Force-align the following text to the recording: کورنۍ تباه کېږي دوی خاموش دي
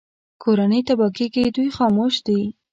کورنۍ 0.43 0.81
تباه 0.87 1.11
کېږي 1.17 1.43
دوی 1.55 1.69
خاموش 1.77 2.15
دي 2.27 2.41